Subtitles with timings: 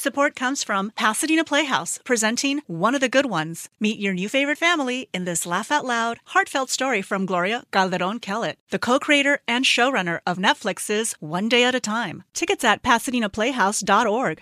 [0.00, 3.68] Support comes from Pasadena Playhouse, presenting One of the Good Ones.
[3.78, 8.18] Meet your new favorite family in this laugh out loud, heartfelt story from Gloria Calderon
[8.18, 12.24] Kellett, the co creator and showrunner of Netflix's One Day at a Time.
[12.32, 14.40] Tickets at PasadenaPlayhouse.org.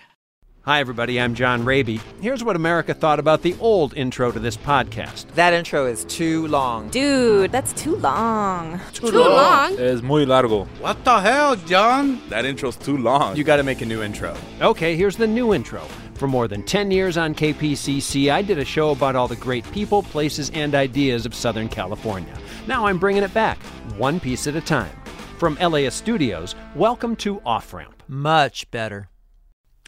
[0.69, 1.19] Hi, everybody.
[1.19, 1.99] I'm John Rabe.
[2.21, 5.25] Here's what America thought about the old intro to this podcast.
[5.33, 6.89] That intro is too long.
[6.89, 8.79] Dude, that's too long.
[8.93, 9.71] Too, too long.
[9.71, 9.79] long.
[9.79, 10.65] Es muy largo.
[10.79, 12.21] What the hell, John?
[12.29, 13.35] That intro's too long.
[13.35, 14.37] You got to make a new intro.
[14.61, 15.81] Okay, here's the new intro.
[16.13, 19.65] For more than 10 years on KPCC, I did a show about all the great
[19.71, 22.37] people, places, and ideas of Southern California.
[22.67, 23.57] Now I'm bringing it back,
[23.97, 24.95] one piece at a time.
[25.39, 28.03] From LAist Studios, welcome to Off Ramp.
[28.07, 29.09] Much better.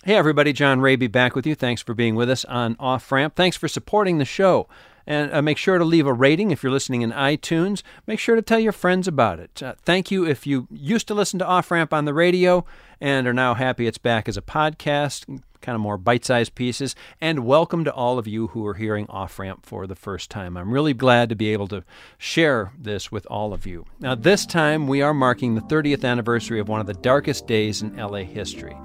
[0.04, 1.54] Hey, everybody, John Rabe back with you.
[1.54, 3.36] Thanks for being with us on Off Ramp.
[3.36, 4.68] Thanks for supporting the show.
[5.06, 7.84] And uh, make sure to leave a rating if you're listening in iTunes.
[8.08, 9.62] Make sure to tell your friends about it.
[9.62, 12.66] Uh, thank you if you used to listen to Off Ramp on the radio
[13.00, 15.28] and are now happy it's back as a podcast,
[15.62, 16.96] kind of more bite sized pieces.
[17.22, 20.58] And welcome to all of you who are hearing Off Ramp for the first time.
[20.58, 21.84] I'm really glad to be able to
[22.18, 23.86] share this with all of you.
[24.00, 27.84] Now, this time we are marking the 30th anniversary of one of the darkest days
[27.84, 28.76] in LA history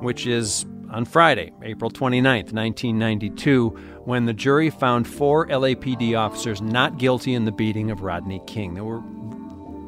[0.00, 3.68] which is on Friday, April 29th, 1992,
[4.04, 8.74] when the jury found four LAPD officers not guilty in the beating of Rodney King.
[8.74, 9.02] There were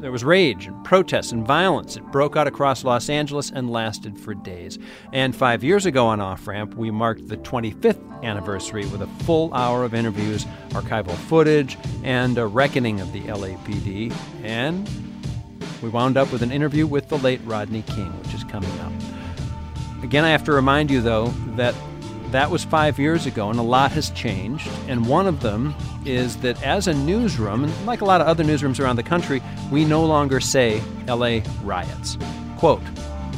[0.00, 1.96] there was rage and protests and violence.
[1.96, 4.78] It broke out across Los Angeles and lasted for days.
[5.12, 9.52] And five years ago on Off Ramp, we marked the 25th anniversary with a full
[9.52, 14.14] hour of interviews, archival footage, and a reckoning of the LAPD.
[14.44, 14.88] And
[15.82, 18.92] we wound up with an interview with the late Rodney King, which is coming up.
[20.02, 21.74] Again, I have to remind you, though, that
[22.30, 24.68] that was five years ago, and a lot has changed.
[24.86, 28.80] And one of them is that as a newsroom, like a lot of other newsrooms
[28.80, 32.18] around the country, we no longer say LA riots.
[32.58, 32.82] Quote,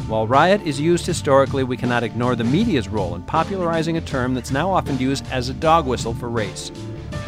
[0.08, 4.34] while riot is used historically, we cannot ignore the media's role in popularizing a term
[4.34, 6.72] that's now often used as a dog whistle for race.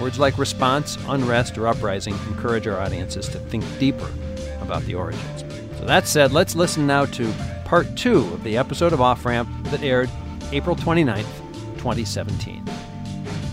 [0.01, 4.11] Words like response, unrest, or uprising encourage our audiences to think deeper
[4.61, 5.45] about the origins.
[5.79, 7.33] So, that said, let's listen now to
[7.73, 10.11] part two of the episode of Off Ramp that aired
[10.53, 11.25] April 29th,
[11.79, 12.63] 2017.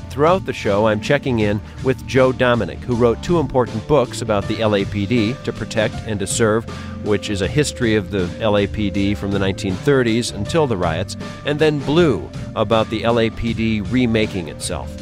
[0.10, 4.46] Throughout the show, I'm checking in with Joe Domanick, who wrote two important books about
[4.50, 6.66] the LAPD, To Protect and to Serve,
[7.06, 11.16] which is a history of the LAPD from the 1930s until the riots,
[11.46, 14.94] and then Blue, about the LAPD remaking itself.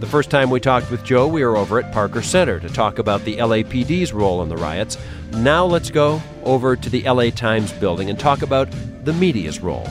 [0.00, 2.98] The first time we talked with Joe, we were over at Parker Center to talk
[2.98, 4.98] about the LAPD's role in the riots,
[5.32, 8.68] now let's go over to the LA Times building and talk about
[9.04, 9.86] the media's role.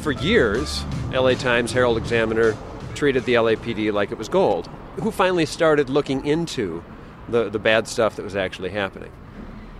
[0.00, 2.56] For years, LA Times, Herald Examiner
[2.94, 4.68] treated the LAPD like it was gold.
[5.00, 6.82] Who finally started looking into
[7.28, 9.12] the, the bad stuff that was actually happening?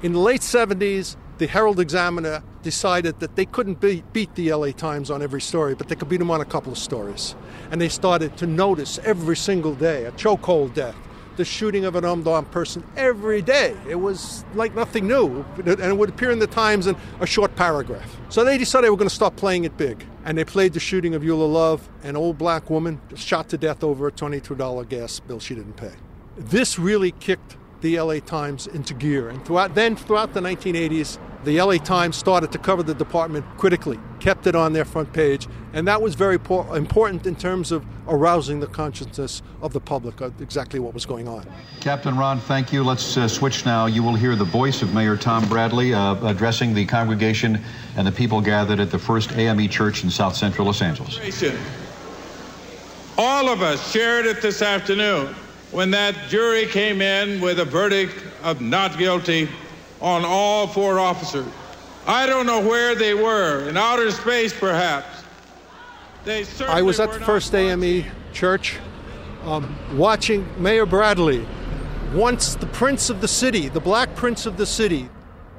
[0.02, 4.70] In the late 70s, the Herald Examiner decided that they couldn't beat, beat the LA
[4.70, 7.34] Times on every story, but they could beat them on a couple of stories.
[7.70, 10.96] And they started to notice every single day a chokehold death,
[11.38, 13.75] the shooting of an unarmed person every day.
[13.88, 17.56] It was like nothing new, and it would appear in the Times in a short
[17.56, 18.16] paragraph.
[18.28, 20.81] So they decided they were going to start playing it big, and they played the
[20.81, 25.21] shooting of Eula Love, an old black woman shot to death over a $22 gas
[25.21, 25.93] bill she didn't pay.
[26.37, 31.60] This really kicked the LA Times into gear, and throughout then throughout the 1980s, the
[31.60, 35.86] LA Times started to cover the department critically, kept it on their front page, and
[35.86, 40.80] that was very important in terms of arousing the consciousness of the public of exactly
[40.80, 41.46] what was going on.
[41.80, 42.82] Captain Ron, thank you.
[42.82, 43.86] Let's uh, switch now.
[43.86, 47.62] You will hear the voice of Mayor Tom Bradley uh, addressing the congregation
[47.96, 51.18] and the people gathered at the First AME Church in South Central Los Angeles.
[53.16, 55.34] All of us shared it this afternoon
[55.70, 59.48] when that jury came in with a verdict of not guilty
[60.00, 61.46] on all four officers.
[62.06, 65.24] I don't know where they were, in outer space perhaps.
[66.24, 68.78] They I was at the first AME church
[69.44, 71.46] um, watching Mayor Bradley,
[72.14, 75.08] once the prince of the city, the black prince of the city,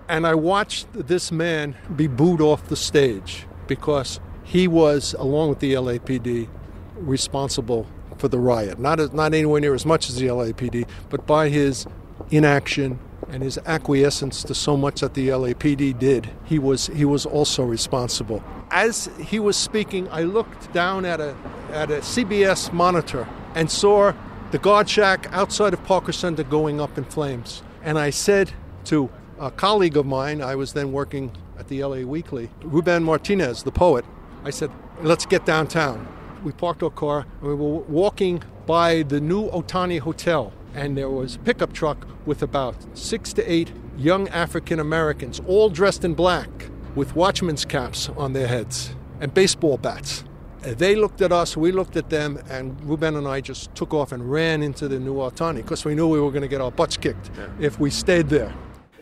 [0.08, 5.60] and I watched this man be booed off the stage because he was, along with
[5.60, 6.48] the LAPD,
[6.96, 7.88] responsible
[8.20, 8.80] for the riot.
[8.80, 11.88] Not, as, not anywhere near as much as the LAPD, but by his
[12.30, 13.00] inaction
[13.30, 17.64] and his acquiescence to so much that the LAPD did, he was he was also
[17.64, 18.44] responsible.
[18.72, 21.36] As he was speaking, I looked down at a
[21.72, 24.14] at a CBS monitor and saw
[24.52, 27.62] the guard shack outside of Parker Center going up in flames.
[27.84, 28.52] And I said
[28.86, 33.64] to a colleague of mine, I was then working at the LA Weekly, Ruben Martinez,
[33.64, 34.06] the poet,
[34.44, 36.08] I said, let's get downtown.
[36.44, 41.10] We parked our car and we were walking by the new Otani Hotel and there
[41.10, 46.14] was a pickup truck with about six to eight young African Americans, all dressed in
[46.14, 46.50] black,
[46.96, 48.96] with watchmen's caps on their heads.
[49.22, 50.24] and baseball bats.
[50.66, 53.94] Uh, they looked at us, we looked at them, and Ruben and I just took
[53.94, 56.62] off and ran into the New Otani because we knew we were going to get
[56.62, 57.48] our butts kicked yeah.
[57.60, 58.54] if we stayed there.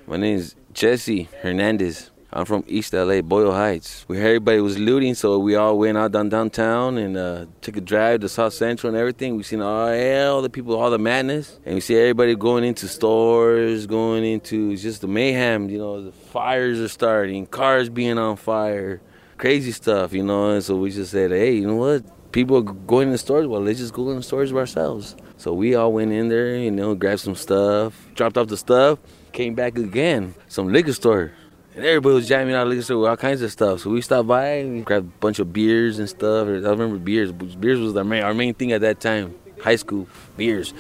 [0.06, 2.12] My name is Jesse Hernandez.
[2.38, 4.06] I'm from East LA, Boyle Heights.
[4.08, 7.78] We heard everybody was looting, so we all went out down downtown and uh, took
[7.78, 9.38] a drive to South Central and everything.
[9.38, 12.88] We seen all, all the people, all the madness, and we see everybody going into
[12.88, 15.68] stores, going into just the mayhem.
[15.72, 19.02] You know, the fires are starting, cars being on fire,
[19.40, 20.14] crazy stuff.
[20.14, 22.32] You know, and so we just said, hey, you know what?
[22.32, 23.48] People are going in the stores.
[23.48, 25.16] Well, let's just go in the stores ourselves.
[25.38, 29.00] So we all went in there, you know, grabbed some stuff, dropped off the stuff,
[29.32, 31.32] came back again, some liquor store.
[31.78, 33.82] And everybody was jamming out store with all kinds of stuff.
[33.82, 36.48] So we stopped by and grabbed a bunch of beers and stuff.
[36.48, 37.32] I remember beers.
[37.32, 39.36] Beers was our main, our main thing at that time.
[39.62, 40.08] High school,
[40.38, 40.74] beers.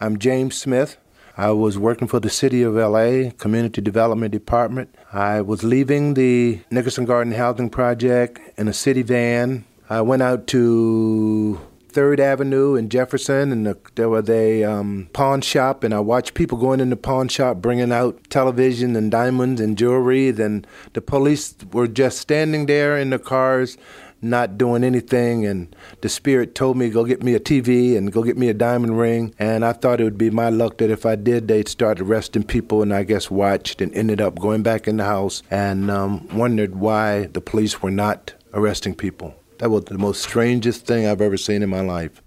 [0.00, 0.96] I'm James Smith.
[1.36, 4.92] I was working for the City of LA Community Development Department.
[5.12, 9.64] I was leaving the Nickerson Garden Housing Project in a city van.
[9.88, 11.60] I went out to
[11.94, 16.34] Third Avenue in Jefferson, and the, there was a um, pawn shop, and I watched
[16.34, 20.32] people going in the pawn shop bringing out television and diamonds and jewelry.
[20.32, 23.78] Then the police were just standing there in the cars,
[24.20, 25.46] not doing anything.
[25.46, 28.54] And the spirit told me, "Go get me a TV and go get me a
[28.54, 31.68] diamond ring." And I thought it would be my luck that if I did, they'd
[31.68, 32.82] start arresting people.
[32.82, 36.74] And I guess watched and ended up going back in the house and um, wondered
[36.74, 39.36] why the police were not arresting people.
[39.64, 42.22] That was the most strangest thing I've ever seen in my life.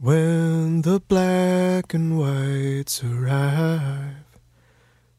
[0.00, 4.40] When the black and whites arrive,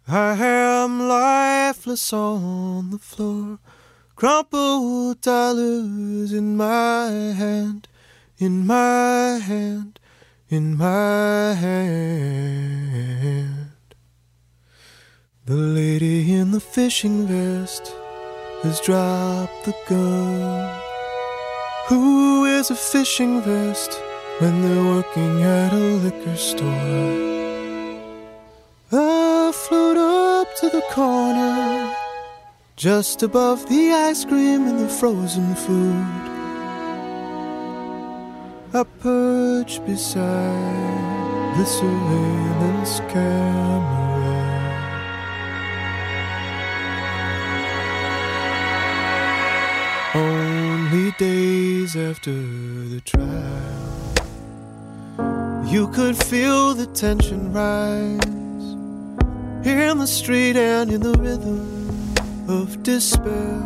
[0.09, 3.59] I am lifeless on the floor,
[4.17, 7.87] crumpled dollars in my hand,
[8.37, 10.01] in my hand,
[10.49, 12.75] in my hand.
[15.45, 17.95] The lady in the fishing vest
[18.63, 20.86] has dropped the gun.
[21.87, 23.93] Who wears a fishing vest
[24.39, 26.67] when they're working at a liquor store?
[28.91, 31.95] I float up to the corner,
[32.75, 36.05] just above the ice cream and the frozen food.
[38.73, 44.06] I perch beside the surveillance camera.
[51.87, 54.13] Days after the trial,
[55.65, 58.19] you could feel the tension rise
[59.63, 62.15] Here in the street and in the rhythm
[62.49, 63.61] of despair,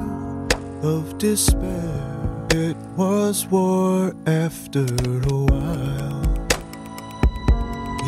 [0.83, 2.47] of despair.
[2.53, 6.21] It was war after a while.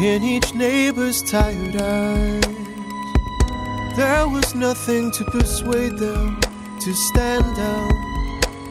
[0.01, 2.43] In each neighbor's tired eyes,
[3.95, 6.41] there was nothing to persuade them
[6.81, 8.13] to stand down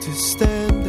[0.03, 0.82] to stand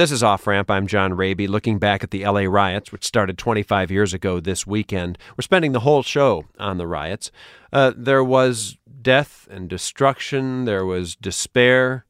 [0.00, 0.70] This is Off Ramp.
[0.70, 4.66] I'm John Rabe, looking back at the LA riots, which started 25 years ago this
[4.66, 5.18] weekend.
[5.36, 7.30] We're spending the whole show on the riots.
[7.70, 12.06] Uh, there was death and destruction, there was despair,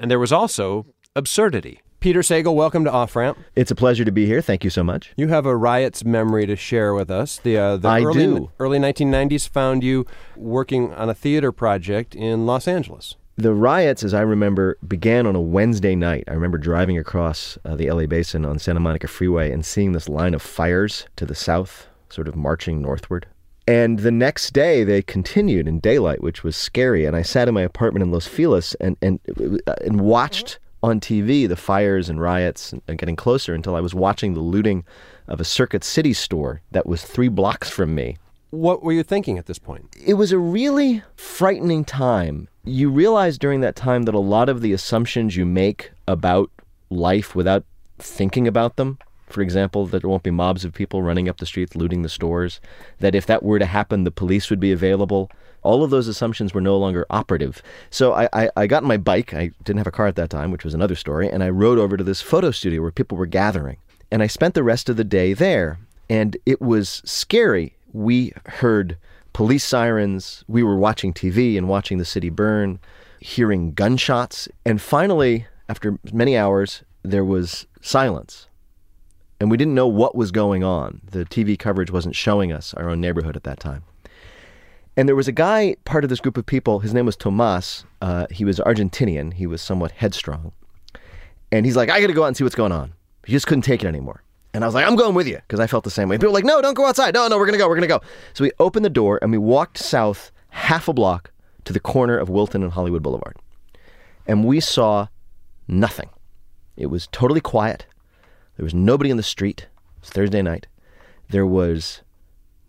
[0.00, 1.82] and there was also absurdity.
[2.00, 3.36] Peter Sagal, welcome to Off Ramp.
[3.54, 4.40] It's a pleasure to be here.
[4.40, 5.12] Thank you so much.
[5.18, 7.36] You have a riots memory to share with us.
[7.40, 8.50] The, uh, the I early, do.
[8.58, 10.06] Early 1990s found you
[10.36, 13.14] working on a theater project in Los Angeles.
[13.38, 16.24] The riots, as I remember, began on a Wednesday night.
[16.26, 20.08] I remember driving across uh, the LA Basin on Santa Monica Freeway and seeing this
[20.08, 23.26] line of fires to the south, sort of marching northward.
[23.68, 27.04] And the next day, they continued in daylight, which was scary.
[27.04, 29.20] And I sat in my apartment in Los Feliz and and
[29.66, 33.94] uh, and watched on TV the fires and riots and getting closer until I was
[33.94, 34.84] watching the looting
[35.28, 38.16] of a Circuit City store that was three blocks from me.
[38.50, 39.94] What were you thinking at this point?
[40.04, 42.48] It was a really frightening time.
[42.64, 46.50] You realize during that time that a lot of the assumptions you make about
[46.90, 47.64] life without
[47.98, 51.46] thinking about them, for example, that there won't be mobs of people running up the
[51.46, 52.60] streets looting the stores,
[53.00, 55.30] that if that were to happen, the police would be available,
[55.62, 57.60] all of those assumptions were no longer operative.
[57.90, 59.34] So I, I, I, got my bike.
[59.34, 61.78] I didn't have a car at that time, which was another story, and I rode
[61.78, 63.78] over to this photo studio where people were gathering.
[64.12, 65.80] And I spent the rest of the day there.
[66.08, 67.74] And it was scary.
[67.96, 68.98] We heard
[69.32, 70.44] police sirens.
[70.46, 72.78] We were watching TV and watching the city burn,
[73.20, 74.48] hearing gunshots.
[74.66, 78.48] And finally, after many hours, there was silence.
[79.40, 81.00] And we didn't know what was going on.
[81.10, 83.82] The TV coverage wasn't showing us our own neighborhood at that time.
[84.94, 87.84] And there was a guy, part of this group of people, his name was Tomas.
[88.02, 89.32] Uh, he was Argentinian.
[89.32, 90.52] He was somewhat headstrong.
[91.50, 92.92] And he's like, I got to go out and see what's going on.
[93.24, 94.22] He just couldn't take it anymore.
[94.56, 96.16] And I was like, I'm going with you because I felt the same way.
[96.16, 97.12] People were like, no, don't go outside.
[97.12, 97.68] No, no, we're going to go.
[97.68, 98.00] We're going to go.
[98.32, 101.30] So we opened the door and we walked south half a block
[101.66, 103.36] to the corner of Wilton and Hollywood Boulevard.
[104.26, 105.08] And we saw
[105.68, 106.08] nothing.
[106.74, 107.84] It was totally quiet.
[108.56, 109.66] There was nobody in the street.
[109.96, 110.68] It was Thursday night.
[111.28, 112.00] There was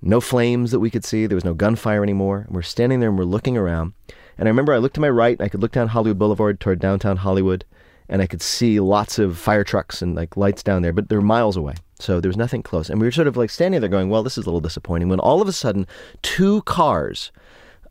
[0.01, 1.25] no flames that we could see.
[1.25, 2.43] There was no gunfire anymore.
[2.47, 3.93] And we're standing there and we're looking around.
[4.37, 6.59] And I remember I looked to my right and I could look down Hollywood Boulevard
[6.59, 7.63] toward downtown Hollywood
[8.09, 11.21] and I could see lots of fire trucks and like lights down there, but they're
[11.21, 11.75] miles away.
[11.99, 12.89] So there was nothing close.
[12.89, 15.09] And we were sort of like standing there going, well, this is a little disappointing.
[15.09, 15.87] When all of a sudden,
[16.21, 17.31] two cars,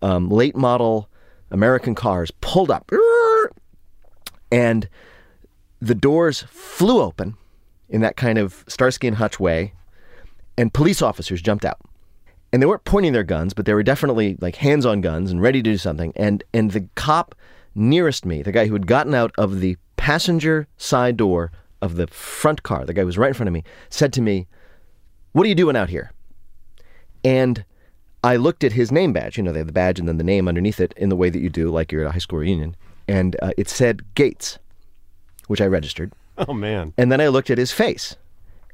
[0.03, 1.09] um, late model
[1.51, 2.91] American cars, pulled up.
[4.51, 4.89] And
[5.81, 7.37] the doors flew open
[7.89, 9.73] in that kind of Starsky and Hutch way,
[10.57, 11.79] and police officers jumped out.
[12.53, 15.43] And they weren't pointing their guns, but they were definitely like hands on guns and
[15.43, 16.13] ready to do something.
[16.17, 17.35] And and the cop
[17.75, 21.51] nearest me, the guy who had gotten out of the passenger side door
[21.83, 24.23] of the front car, the guy who was right in front of me, said to
[24.23, 24.47] me,
[25.33, 26.13] What are you doing out here?
[27.25, 27.65] And
[28.23, 29.37] I looked at his name badge.
[29.37, 31.29] You know, they have the badge and then the name underneath it in the way
[31.29, 32.77] that you do, like you're at a high school reunion.
[33.09, 34.61] And uh, it said Gates,
[35.49, 36.13] which I registered.
[36.39, 36.95] Oh, man.
[36.97, 38.15] And then I looked at his face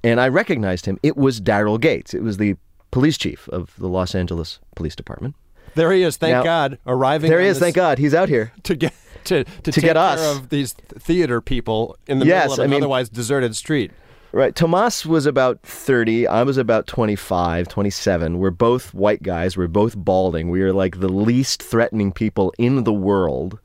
[0.04, 0.98] and I recognized him.
[1.02, 2.12] It was Daryl Gates.
[2.12, 2.56] It was the
[2.90, 5.34] police chief of the Los Angeles Police Department.
[5.74, 7.30] There he is, thank Now, God, arriving.
[7.30, 7.98] There he is, thank God.
[7.98, 8.52] He's out here.
[8.64, 8.92] to get
[9.24, 10.36] to to, To take get care us.
[10.36, 13.92] of these theater people in the Yes, middle of I an mean- otherwise deserted street.
[14.34, 14.56] Right.
[14.56, 16.26] Tomas was about 30.
[16.26, 18.38] I was about 25, 27.
[18.38, 19.58] We're both white guys.
[19.58, 20.48] We're both balding.
[20.48, 23.58] We are like the least threatening people in the world.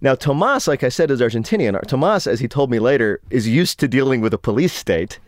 [0.00, 1.78] Now, Tomas, like I said, is Argentinian.
[1.86, 5.18] Tomas, as he told me later, is used to dealing with a police state.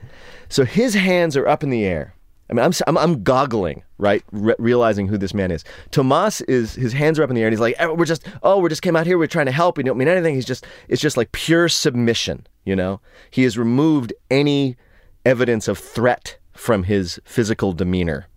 [0.48, 2.14] So his hands are up in the air.
[2.50, 4.22] I mean, I'm, I'm, I'm goggling, right?
[4.30, 5.64] Re- realizing who this man is.
[5.90, 8.26] Tomas is, his hands are up in the air and he's like, "Eh, we're just,
[8.42, 9.16] oh, we just came out here.
[9.16, 9.78] We're trying to help.
[9.78, 10.34] We don't mean anything.
[10.34, 13.00] He's just, it's just like pure submission, you know?
[13.30, 14.76] He has removed any
[15.24, 18.28] evidence of threat from his physical demeanor.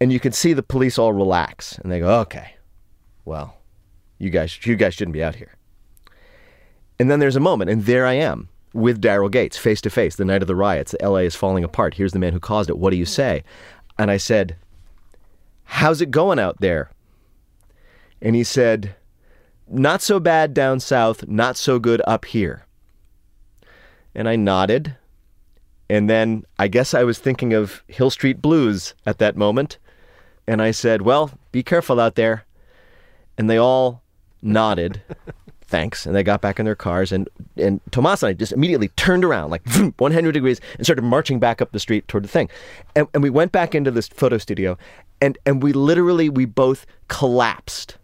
[0.00, 2.54] And you can see the police all relax and they go, okay,
[3.24, 3.56] well,
[4.18, 5.52] you guys, you guys shouldn't be out here.
[6.98, 10.16] And then there's a moment, and there I am with Daryl Gates face to face
[10.16, 10.94] the night of the riots.
[11.02, 11.94] LA is falling apart.
[11.94, 12.78] Here's the man who caused it.
[12.78, 13.42] What do you say?
[13.98, 14.56] And I said,
[15.64, 16.90] How's it going out there?
[18.20, 18.94] And he said,
[19.68, 22.66] Not so bad down south, not so good up here.
[24.14, 24.96] And I nodded.
[25.88, 29.78] And then I guess I was thinking of Hill Street Blues at that moment.
[30.46, 32.44] And I said, Well, be careful out there.
[33.38, 34.02] And they all
[34.42, 35.02] nodded.
[35.68, 36.06] Thanks.
[36.06, 37.10] And they got back in their cars.
[37.10, 39.62] And, and Tomas and I just immediately turned around, like
[39.98, 42.48] 100 degrees, and started marching back up the street toward the thing.
[42.94, 44.78] And, and we went back into this photo studio.
[45.20, 47.96] And, and we literally, we both collapsed.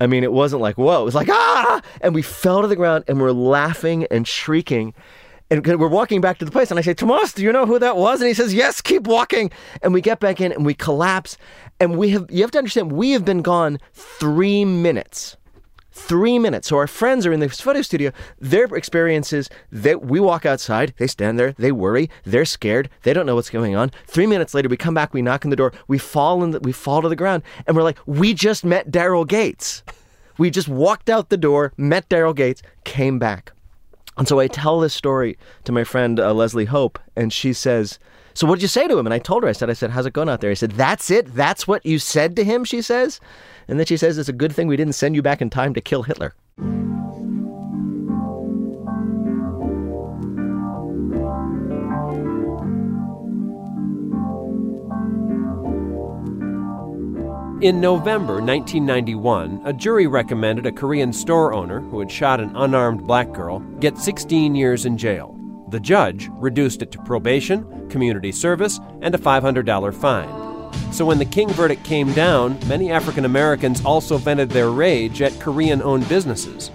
[0.00, 1.02] I mean, it wasn't like, whoa.
[1.02, 1.82] It was like, ah!
[2.00, 4.94] And we fell to the ground and we're laughing and shrieking.
[5.52, 7.80] And we're walking back to the place, and I say, Tomas, do you know who
[7.80, 8.20] that was?
[8.20, 9.50] And he says, Yes, keep walking.
[9.82, 11.36] And we get back in and we collapse.
[11.80, 15.36] And we have, you have to understand, we have been gone three minutes.
[16.08, 16.68] Three minutes.
[16.68, 18.10] So our friends are in the photo studio.
[18.40, 23.26] Their experiences, that we walk outside, they stand there, they worry, they're scared, they don't
[23.26, 23.92] know what's going on.
[24.06, 26.60] Three minutes later, we come back, we knock on the door, we fall in the,
[26.60, 29.84] we fall to the ground, and we're like, we just met Daryl Gates.
[30.36, 33.52] We just walked out the door, met Daryl Gates, came back.
[34.16, 37.98] And so I tell this story to my friend uh, Leslie Hope, and she says,
[38.40, 39.90] "So what did you say to him?" And I told her, I said, "I said,
[39.90, 41.34] how's it going out there?" He said, "That's it.
[41.34, 43.20] That's what you said to him." She says,
[43.68, 45.74] and then she says, "It's a good thing we didn't send you back in time
[45.74, 46.32] to kill Hitler."
[57.60, 63.06] In November 1991, a jury recommended a Korean store owner who had shot an unarmed
[63.06, 65.39] black girl get 16 years in jail.
[65.70, 70.92] The judge reduced it to probation, community service, and a $500 fine.
[70.92, 75.38] So when the King verdict came down, many African Americans also vented their rage at
[75.38, 76.72] Korean owned businesses.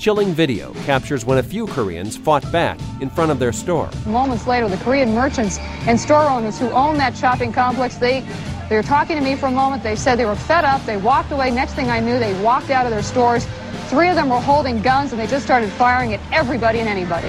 [0.00, 3.88] Chilling video captures when a few Koreans fought back in front of their store.
[4.04, 8.26] Moments later, the Korean merchants and store owners who own that shopping complex, they
[8.68, 9.82] they were talking to me for a moment.
[9.82, 10.84] They said they were fed up.
[10.86, 11.50] They walked away.
[11.50, 13.46] Next thing I knew, they walked out of their stores.
[13.88, 17.28] Three of them were holding guns, and they just started firing at everybody and anybody.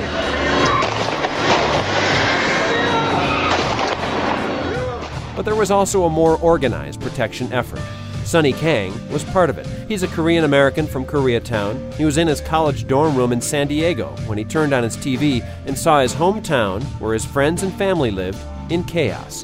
[5.36, 7.82] But there was also a more organized protection effort.
[8.25, 9.68] Sonny Kang was part of it.
[9.88, 11.94] He's a Korean American from Koreatown.
[11.94, 14.98] He was in his college dorm room in San Diego when he turned on his
[14.98, 18.39] TV and saw his hometown, where his friends and family lived,
[18.72, 19.44] in chaos.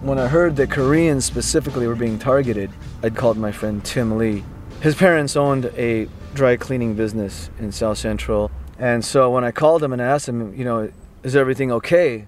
[0.00, 2.70] When I heard that Koreans specifically were being targeted,
[3.02, 4.44] I called my friend Tim Lee.
[4.80, 8.50] His parents owned a dry cleaning business in South Central.
[8.78, 10.90] And so when I called him and asked him, you know,
[11.22, 12.26] is everything okay?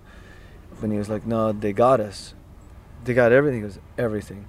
[0.83, 2.35] And he was like, no, they got us.
[3.07, 3.61] They got everything.
[3.61, 4.47] He goes, everything.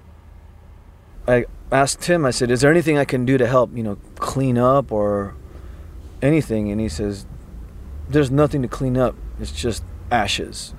[1.26, 3.98] I asked Tim, I said, Is there anything I can do to help, you know,
[4.16, 5.34] clean up or
[6.20, 6.70] anything?
[6.70, 7.26] And he says,
[8.08, 10.74] There's nothing to clean up, it's just ashes.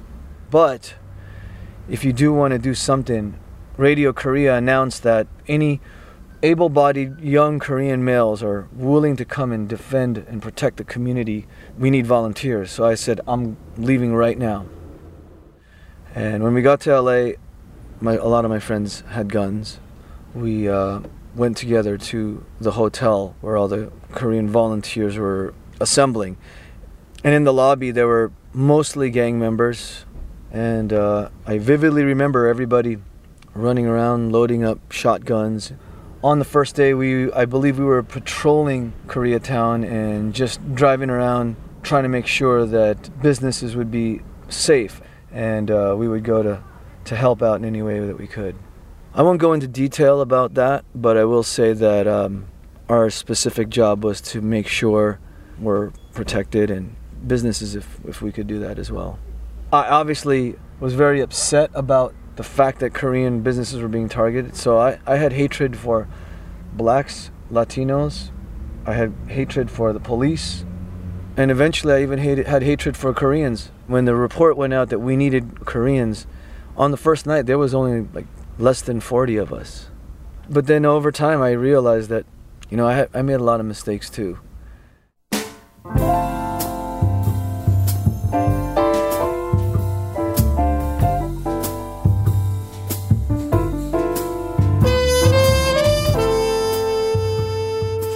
[0.52, 0.96] But
[1.88, 3.40] if you do want to do something,
[3.78, 5.80] Radio Korea announced that any
[6.42, 11.48] able bodied young Korean males are willing to come and defend and protect the community.
[11.78, 12.72] We need volunteers.
[12.72, 14.66] So I said, I'm leaving right now.
[16.16, 17.34] And when we got to LA,
[18.02, 19.80] my, a lot of my friends had guns.
[20.34, 21.02] We uh,
[21.36, 26.38] went together to the hotel where all the Korean volunteers were assembling.
[27.24, 30.06] And in the lobby, there were mostly gang members.
[30.52, 32.98] And uh, I vividly remember everybody
[33.54, 35.74] running around, loading up shotguns.
[36.24, 41.56] On the first day, we I believe we were patrolling Koreatown and just driving around,
[41.82, 45.02] trying to make sure that businesses would be safe,
[45.32, 46.62] and uh, we would go to
[47.10, 48.56] to help out in any way that we could.
[49.14, 52.48] I won't go into detail about that, but I will say that um,
[52.88, 55.20] our specific job was to make sure
[55.60, 59.18] we're protected and businesses if, if we could do that as well.
[59.74, 64.56] I obviously was very upset about the fact that Korean businesses were being targeted.
[64.56, 66.08] So I, I had hatred for
[66.74, 68.30] blacks, Latinos.
[68.86, 70.64] I had hatred for the police.
[71.36, 73.72] And eventually I even hated, had hatred for Koreans.
[73.88, 76.28] When the report went out that we needed Koreans,
[76.80, 78.26] on the first night there was only like
[78.58, 79.90] less than 40 of us.
[80.50, 82.26] But then over time I realized that,
[82.70, 84.40] you know, I, I made a lot of mistakes too.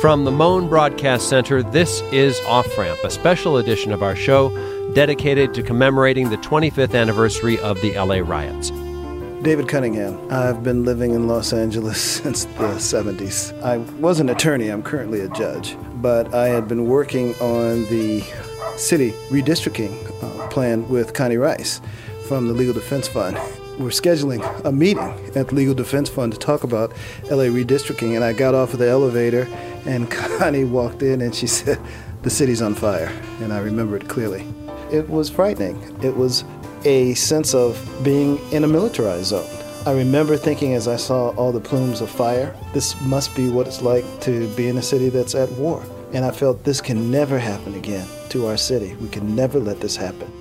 [0.02, 4.50] From the Mohn Broadcast Center, this is Off Ramp, a special edition of our show
[4.94, 8.72] dedicated to commemorating the 25th anniversary of the LA riots.
[9.44, 10.18] David Cunningham.
[10.32, 13.60] I've been living in Los Angeles since the 70s.
[13.62, 18.24] I was an attorney, I'm currently a judge, but I had been working on the
[18.78, 21.82] city redistricting uh, plan with Connie Rice
[22.28, 23.38] from the Legal Defense Fund
[23.80, 26.92] we're scheduling a meeting at the Legal Defense Fund to talk about
[27.24, 28.16] LA redistricting.
[28.16, 29.48] And I got off of the elevator,
[29.86, 31.80] and Connie walked in and she said,
[32.22, 33.12] The city's on fire.
[33.42, 34.46] And I remember it clearly.
[34.94, 35.82] It was frightening.
[36.04, 36.44] It was
[36.86, 39.50] a sense of being in a militarized zone.
[39.88, 43.66] I remember thinking as I saw all the plumes of fire, this must be what
[43.66, 45.84] it's like to be in a city that's at war.
[46.14, 48.94] And I felt this can never happen again to our city.
[48.98, 50.32] We can never let this happen.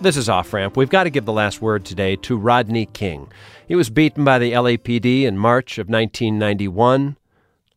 [0.00, 0.78] This is Off Ramp.
[0.78, 3.30] We've got to give the last word today to Rodney King.
[3.66, 7.18] He was beaten by the LAPD in March of 1991.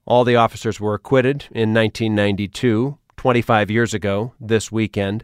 [0.06, 5.24] All the officers were acquitted in 1992, 25 years ago, this weekend.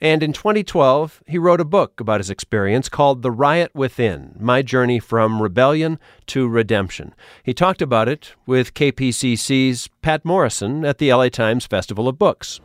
[0.00, 4.62] And in 2012, he wrote a book about his experience called The Riot Within My
[4.62, 7.12] Journey from Rebellion to Redemption.
[7.42, 12.60] He talked about it with KPCC's Patt Morrison at the LA Times Festival of Books.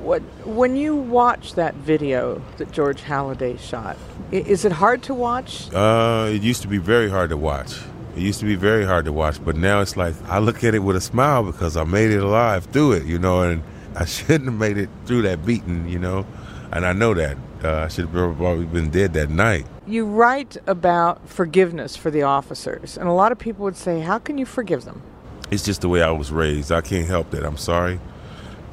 [0.00, 3.96] What, when you watch that video that George Holliday shot,
[4.30, 5.74] is it hard to watch?
[5.74, 7.80] Uh, it used to be very hard to watch.
[8.14, 10.72] It used to be very hard to watch, but now it's like I look at
[10.72, 13.60] it with a smile because I made it alive through it, you know, and
[13.94, 16.26] I shouldn't have made it through that beating, you know,
[16.72, 17.36] and I know that.
[17.62, 19.66] Uh, I should have probably been dead that night.
[19.86, 24.18] You write about forgiveness for the officers, and a lot of people would say, How
[24.18, 25.02] can you forgive them?
[25.50, 26.72] It's just the way I was raised.
[26.72, 27.44] I can't help that.
[27.44, 28.00] I'm sorry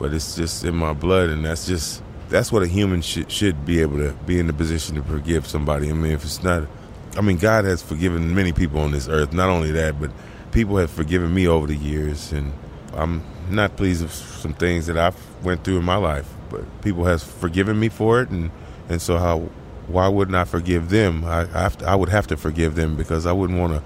[0.01, 3.65] but it's just in my blood, and that's just that's what a human should should
[3.67, 5.91] be able to be in the position to forgive somebody.
[5.91, 6.67] I mean, if it's not,
[7.15, 9.31] I mean, God has forgiven many people on this earth.
[9.31, 10.09] Not only that, but
[10.51, 12.51] people have forgiven me over the years, and
[12.93, 16.31] I'm not pleased with some things that I've went through in my life.
[16.49, 18.51] But people have forgiven me for it, and
[18.89, 19.49] and so how
[19.87, 21.25] why wouldn't I forgive them?
[21.25, 23.83] I I, to, I would have to forgive them because I wouldn't want to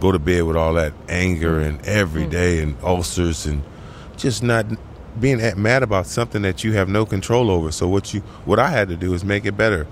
[0.00, 2.62] go to bed with all that anger and every mm.
[2.62, 3.62] and ulcers and
[4.16, 4.66] just not
[5.20, 7.70] being mad about something that you have no control over.
[7.70, 9.86] So what you what I had to do is make it better,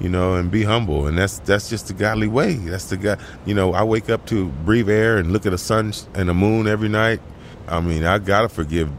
[0.00, 1.06] you know, and be humble.
[1.06, 2.54] And that's that's just the godly way.
[2.54, 3.20] That's the God.
[3.44, 6.34] You know, I wake up to breathe air and look at the sun and the
[6.34, 7.20] moon every night.
[7.68, 8.90] I mean, I gotta forgive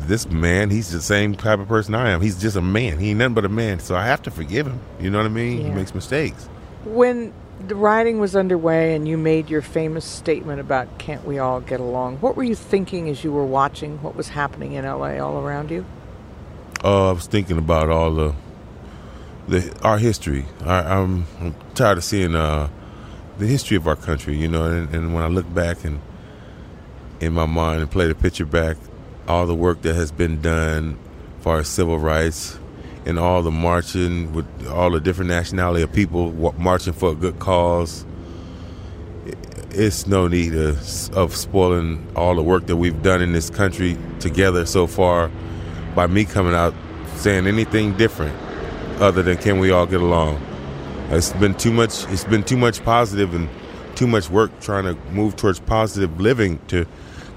[0.00, 0.70] this man.
[0.70, 2.20] He's the same type of person I am.
[2.20, 2.98] He's just a man.
[2.98, 3.80] He ain't nothing but a man.
[3.80, 4.80] So I have to forgive him.
[5.00, 5.60] You know what I mean?
[5.60, 5.68] Yeah.
[5.68, 6.48] He makes mistakes.
[6.84, 7.32] When
[7.66, 11.80] the writing was underway and you made your famous statement about can't we all get
[11.80, 15.38] along, what were you thinking as you were watching what was happening in LA all
[15.38, 15.84] around you?
[16.82, 18.34] Uh, I was thinking about all the,
[19.48, 20.44] the our history.
[20.64, 22.68] I, am I'm, I'm tired of seeing uh,
[23.38, 26.00] the history of our country, you know, and, and when I look back and
[27.24, 28.76] in my mind and play the picture back,
[29.26, 30.98] all the work that has been done
[31.40, 32.58] for our civil rights,
[33.06, 37.38] and all the marching with all the different nationality of people marching for a good
[37.38, 38.04] cause.
[39.70, 43.98] it's no need of, of spoiling all the work that we've done in this country
[44.20, 45.30] together so far
[45.94, 46.74] by me coming out
[47.16, 48.36] saying anything different
[49.00, 50.40] other than can we all get along.
[51.10, 52.04] It's been too much.
[52.10, 53.48] It's been too much positive and
[53.94, 56.86] too much work trying to move towards positive living to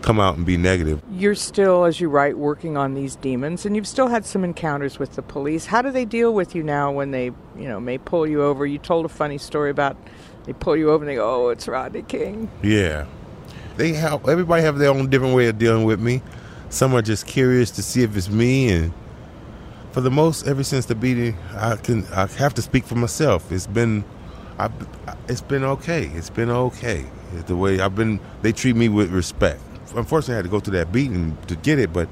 [0.01, 1.01] come out and be negative.
[1.11, 4.99] You're still, as you write, working on these demons, and you've still had some encounters
[4.99, 5.65] with the police.
[5.65, 8.65] How do they deal with you now when they, you know, may pull you over?
[8.65, 9.97] You told a funny story about
[10.45, 13.05] they pull you over and they go, "Oh, it's Rodney King." Yeah,
[13.75, 14.27] they have.
[14.27, 16.21] Everybody have their own different way of dealing with me.
[16.69, 18.93] Some are just curious to see if it's me, and
[19.91, 23.51] for the most, ever since the beating, I can I have to speak for myself.
[23.51, 24.03] It's been,
[24.59, 24.69] I,
[25.27, 26.05] it's been okay.
[26.13, 27.05] It's been okay.
[27.47, 29.59] The way I've been, they treat me with respect.
[29.95, 32.07] Unfortunately, I had to go through that beating to get it, but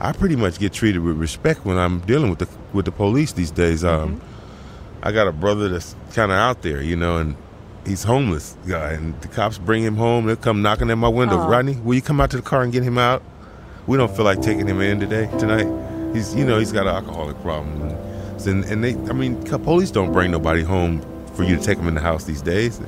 [0.00, 3.32] I pretty much get treated with respect when I'm dealing with the with the police
[3.32, 3.84] these days.
[3.84, 5.06] Um, mm-hmm.
[5.06, 7.36] I got a brother that's kind of out there, you know, and
[7.86, 10.26] he's homeless guy, and the cops bring him home.
[10.26, 11.36] They'll come knocking at my window.
[11.36, 11.48] Aww.
[11.48, 13.22] Rodney, will you come out to the car and get him out?
[13.86, 15.68] We don't feel like taking him in today, tonight.
[16.12, 17.82] He's, you know, he's got an alcoholic problem,
[18.46, 21.02] and, and they, I mean, police don't bring nobody home
[21.34, 22.80] for you to take him in the house these days.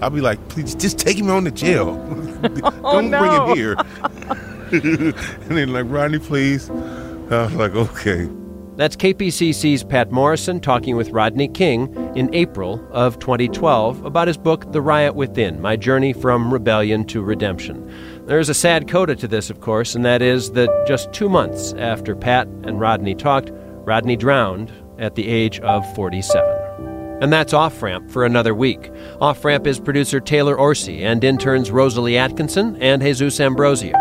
[0.00, 2.06] I'll be like, please, just take him on to jail.
[2.42, 3.18] Oh, don't oh, no.
[3.20, 3.76] bring him here.
[5.50, 6.70] and they're like, Rodney, please.
[6.70, 8.30] I was like, okay.
[8.76, 14.72] That's KPCC's Patt Morrison talking with Rodney King in April of 2012 about his book,
[14.72, 17.92] The Riot Within My Journey from Rebellion to Redemption.
[18.26, 21.74] There's a sad coda to this, of course, and that is that just two months
[21.74, 26.59] after Patt and Rodney talked, Rodney drowned at the age of 47.
[27.20, 28.90] And that's Off Ramp for another week.
[29.20, 33.94] Off Ramp is producer Taylor Orsi and interns Rosalie Atkinson and Jesus Ambrosio.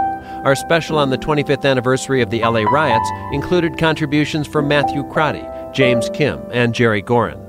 [0.45, 5.45] Our special on the 25th anniversary of the LA riots included contributions from Matthew Crotty,
[5.73, 7.45] James Kim, and Jerry Gorin.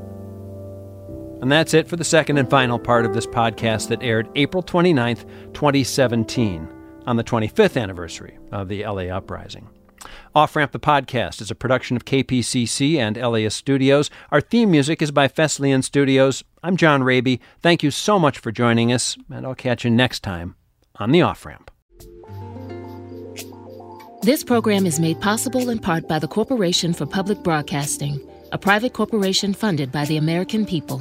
[1.40, 4.62] And that's it for the second and final part of this podcast that aired April
[4.62, 6.68] 29th, 2017,
[7.06, 9.68] on the 25th anniversary of the LA uprising.
[10.34, 14.10] Off Ramp the Podcast is a production of KPCC and LAist Studios.
[14.30, 16.44] Our theme music is by Fesliyan Studios.
[16.62, 17.40] I'm John Rabe.
[17.60, 20.56] Thank you so much for joining us, and I'll catch you next time
[20.96, 21.70] on the Off Ramp.
[24.22, 28.20] This program is made possible in part by the Corporation for Public Broadcasting,
[28.52, 31.00] a private corporation funded by the American people.